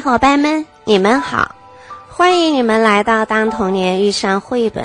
[0.00, 1.54] 伙伴们，你们好，
[2.08, 4.84] 欢迎你们来到《当童年遇上绘本》。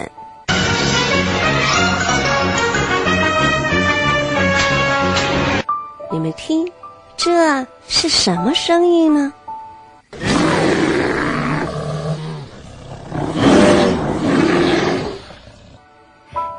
[6.11, 6.69] 你们听，
[7.15, 9.33] 这是什么声音呢？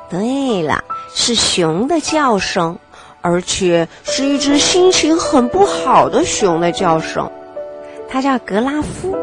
[0.08, 0.82] 对了，
[1.14, 2.78] 是熊的叫声，
[3.20, 7.30] 而且是一只心情很不好的熊的叫声。
[8.10, 9.16] 他叫格拉夫，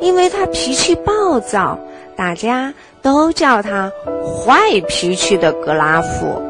[0.00, 1.78] 因为他脾气暴躁，
[2.16, 3.92] 大家都叫他
[4.24, 6.40] 坏脾气的格拉夫。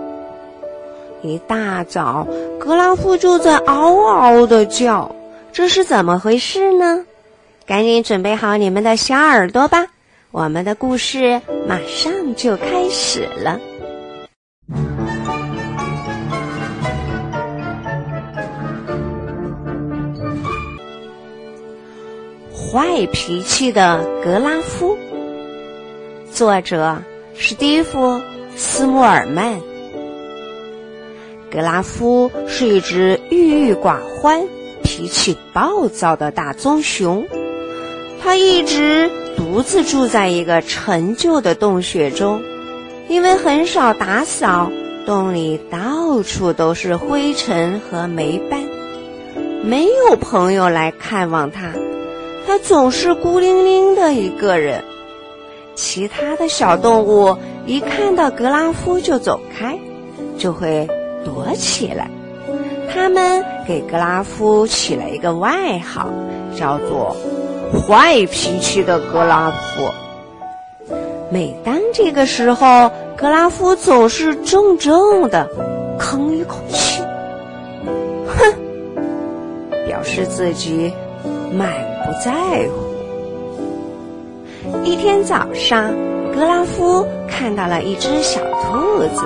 [1.22, 2.26] 一大早，
[2.60, 5.14] 格拉夫就在嗷嗷的叫，
[5.52, 7.04] 这是怎么回事呢？
[7.66, 9.86] 赶紧准备好你们的小耳朵吧，
[10.30, 13.58] 我们的故事马上就开始了。
[22.74, 24.98] 坏脾气的格拉夫，
[26.32, 27.04] 作者
[27.36, 28.14] 史蒂夫·
[28.56, 29.60] 斯穆尔曼。
[31.52, 34.48] 格拉夫是一只郁郁寡欢、
[34.82, 37.28] 脾气暴躁的大棕熊，
[38.20, 42.42] 他一直独自住在一个陈旧的洞穴中，
[43.08, 44.72] 因为很少打扫，
[45.06, 48.64] 洞里到处都是灰尘和霉斑，
[49.62, 51.70] 没有朋友来看望他。
[52.46, 54.84] 他总是孤零零的一个人，
[55.74, 59.78] 其他的小动物一看到格拉夫就走开，
[60.38, 60.86] 就会
[61.24, 62.10] 躲起来。
[62.92, 66.08] 他们给格拉夫起了一个外号，
[66.54, 67.16] 叫做
[67.72, 69.90] “坏脾气的格拉夫”。
[71.32, 75.48] 每当这个时候，格拉夫总是重重的
[75.98, 77.02] 吭一口气，
[78.28, 78.54] 哼，
[79.86, 80.92] 表示自己
[81.50, 81.93] 满。
[82.04, 82.32] 不在
[82.68, 82.94] 乎。
[84.84, 85.92] 一天早上，
[86.34, 89.22] 格拉夫看到了一只小兔子，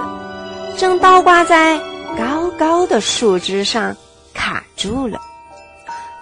[0.76, 1.78] 正倒挂在
[2.16, 3.96] 高高的树枝上，
[4.34, 5.20] 卡住了。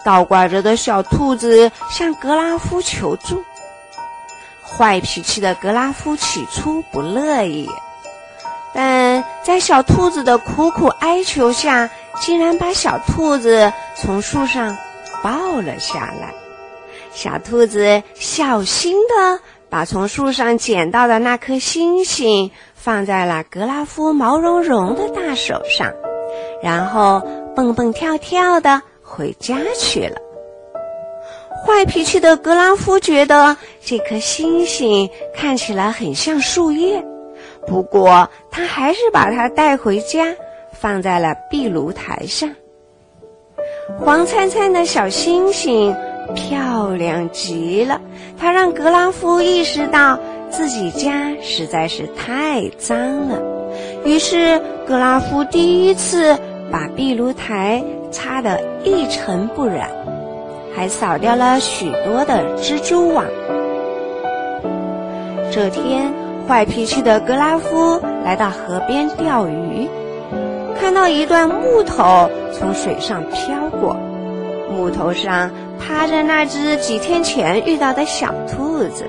[0.05, 3.43] 倒挂着的小兔子向格拉夫求助。
[4.63, 7.69] 坏脾气的格拉夫起初不乐意，
[8.75, 11.89] 但在小兔子的苦苦哀求下，
[12.21, 14.77] 竟然把小兔子从树上
[15.23, 16.35] 抱了下来。
[17.17, 19.41] 小兔子小心地
[19.71, 25.91] 把从树上捡到的那颗星星放在了格拉夫毛茸茸的大手上，
[26.63, 30.17] 然后蹦蹦跳跳地回家去了。
[31.65, 37.03] 坏脾气的格拉夫觉得这颗星星看起来很像树叶，
[37.67, 40.37] 不过他还是把它带回家，
[40.71, 42.55] 放在了壁炉台上。
[43.99, 45.97] 黄灿灿的小星星。
[46.35, 48.01] 漂亮极了，
[48.39, 50.19] 它让格拉夫意识到
[50.51, 53.43] 自己家实在是太脏了。
[54.05, 56.39] 于是，格拉夫第一次
[56.71, 59.91] 把壁炉台擦得一尘不染，
[60.75, 63.25] 还扫掉了许多的蜘蛛网。
[65.53, 66.13] 这天，
[66.47, 69.89] 坏脾气的格拉夫来到河边钓鱼，
[70.79, 73.97] 看到一段木头从水上飘过，
[74.71, 75.51] 木头上。
[75.79, 79.05] 趴着那只几天前遇到的小兔子，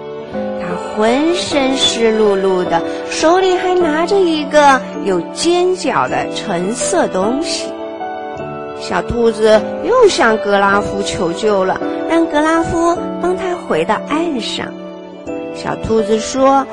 [0.59, 7.71] 它浑身湿漉漉的，手里还拿着一个有尖角的橙色东西。
[8.79, 11.79] 小兔子又向格拉夫求救了，
[12.09, 14.67] 让格拉夫帮他回到岸上。
[15.55, 16.67] 小兔子说：“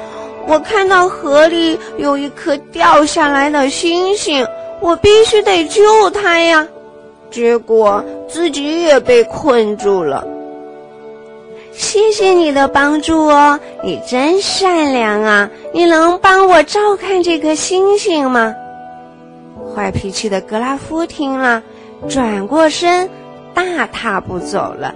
[0.46, 4.46] 我看到河里有一颗掉下来的星星，
[4.80, 6.66] 我必须得救它呀。”
[7.30, 10.26] 结果自己也被困住了。
[11.72, 15.48] 谢谢你的帮助哦，你真善良啊！
[15.72, 18.52] 你能帮我照看这颗星星吗？
[19.72, 21.62] 坏脾气的格拉夫听了，
[22.08, 23.08] 转过身，
[23.54, 24.92] 大踏步走了。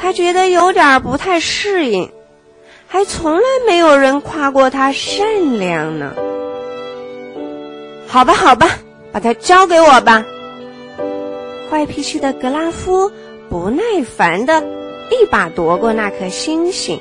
[0.00, 2.10] 他觉得有点不太适应，
[2.86, 6.14] 还从来没有人夸过他善良呢。
[8.06, 8.78] 好吧，好吧，
[9.18, 10.24] 把它交给我吧。
[11.68, 13.10] 坏脾气的格拉夫
[13.50, 14.62] 不耐烦的
[15.10, 17.00] 一把夺过那颗星星，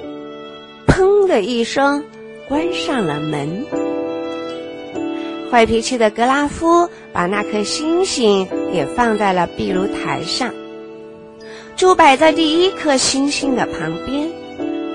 [0.87, 2.03] 砰的一声
[2.49, 3.67] 关上了门。
[5.51, 10.51] 坏脾气的格拉夫把那颗星星也放在了壁炉台上，
[11.75, 14.27] 就摆在第一颗星星的旁边。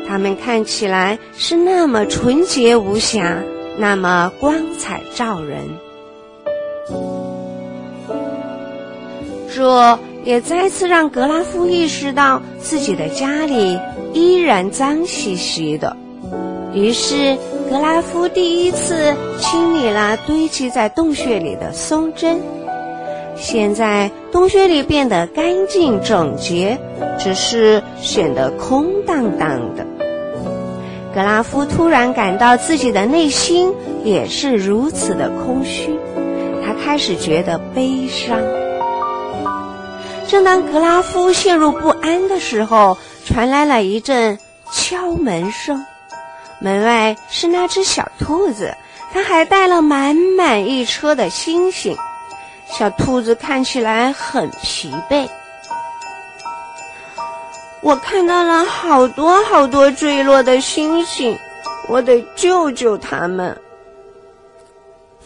[0.08, 3.38] 它们看起来是那么纯洁无瑕，
[3.78, 5.68] 那么光彩照人。
[9.54, 13.78] 这也再次让格拉夫意识到自己的家里
[14.12, 15.96] 依然脏兮兮的。
[16.74, 17.36] 于是，
[17.68, 22.40] 格拉夫第一次清理了堆积在洞穴里的松针。
[23.36, 26.78] 现在，洞穴里变得干净整洁，
[27.18, 29.86] 只是显得空荡荡的。
[31.14, 35.90] 格拉夫突然感到自己的内心也是如此的空虚，
[36.64, 38.40] 他开始觉得悲伤。
[40.28, 44.38] 正当格拉夫陷入不安的时候，传来了一阵
[44.70, 45.84] 敲门声。
[46.60, 48.74] 门外是那只小兔子，
[49.12, 51.96] 它还带了满满一车的星星。
[52.66, 55.28] 小兔子看起来很疲惫。
[57.82, 61.36] 我看到了好多好多坠落的星星，
[61.88, 63.60] 我得救救他们。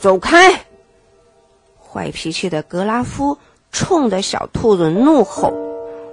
[0.00, 0.65] 走开！
[1.96, 3.38] 坏脾气的格拉夫
[3.72, 5.50] 冲着小兔子怒吼：“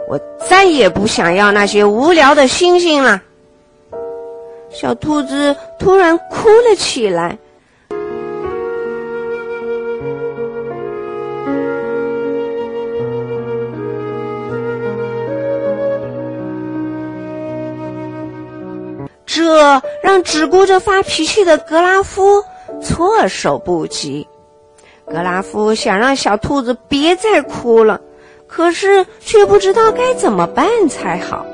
[0.07, 0.17] 我
[0.49, 3.21] 再也不想要那些无聊的星星了。”
[4.71, 7.37] 小兔子突然哭了起来。
[19.25, 22.41] 这让只顾着发脾气的格拉夫
[22.81, 24.25] 措手不及。
[25.13, 28.01] 格拉夫想让小兔子别再哭了，
[28.47, 31.45] 可是却不知道该怎么办才好。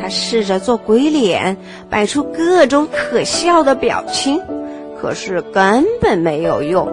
[0.00, 1.56] 他试着做鬼脸，
[1.88, 4.42] 摆出各种可笑的表情，
[5.00, 6.86] 可是根本没有用。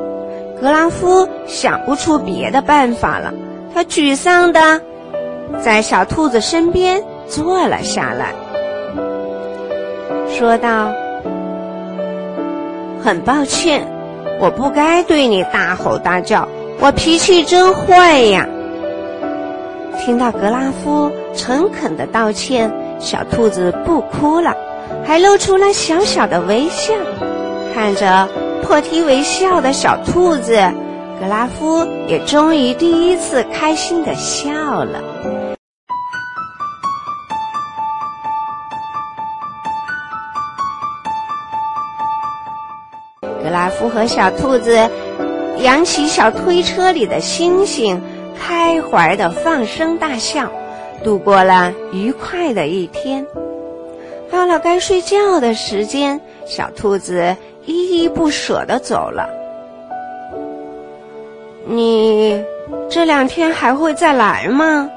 [0.62, 3.33] 格拉夫想不出别的办法了，
[3.74, 4.81] 他沮丧的
[5.59, 8.35] 在小兔子身边坐了下来。
[10.27, 10.94] 说道
[13.03, 13.88] ：“很抱歉，
[14.39, 16.47] 我不该对你大吼大叫，
[16.80, 18.47] 我脾气真坏呀。”
[20.00, 24.56] 听到格拉夫诚恳的道歉，小兔子不哭了，
[25.06, 26.94] 还露出了小小的微笑。
[27.74, 28.27] 看着
[28.63, 30.53] 破涕为笑的小兔子，
[31.19, 34.50] 格拉夫也终于第一次开心的笑
[34.85, 35.48] 了。
[43.49, 44.87] 格拉夫和小兔子
[45.57, 47.99] 扬起小推车里的星星，
[48.39, 50.51] 开怀的放声大笑，
[51.03, 53.25] 度过了愉快的一天。
[54.29, 57.35] 到了该睡觉的时间，小兔子
[57.65, 59.27] 依依不舍的走了。
[61.65, 62.45] 你
[62.87, 64.91] 这两天还会再来吗？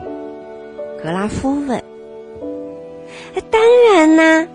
[1.03, 1.83] 格拉夫问。
[3.51, 3.63] 当
[3.95, 4.47] 然呢。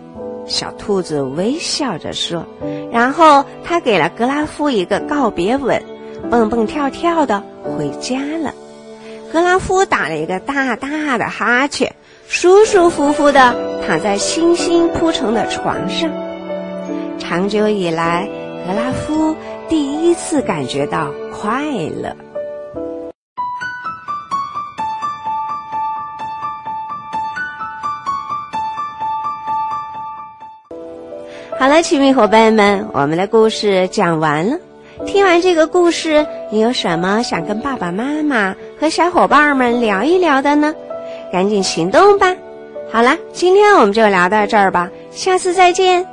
[0.47, 2.45] 小兔子微笑着说，
[2.91, 5.81] 然后他给了格拉夫一个告别吻，
[6.29, 8.53] 蹦蹦跳跳的回家了。
[9.31, 11.93] 格拉夫打了一个大大的哈欠，
[12.27, 13.53] 舒舒服服的
[13.85, 16.09] 躺在星星铺成的床上。
[17.19, 18.29] 长久以来，
[18.65, 19.35] 格拉夫
[19.67, 21.65] 第一次感觉到快
[22.01, 22.15] 乐。
[31.59, 34.55] 好了，亲密伙伴们，我们的故事讲完了。
[35.07, 40.73] 听完这个故事，你有什么想跟爸爸妈妈和小伙伴们聊一聊的呢？
[41.31, 42.35] 赶紧行动吧！
[42.91, 46.05] 好了，今天我们就聊到这儿吧，下次再见。